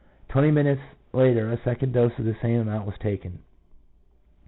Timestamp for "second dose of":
1.61-2.25